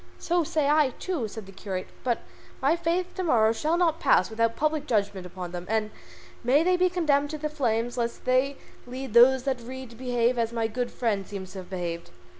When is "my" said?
2.71-2.75, 10.51-10.65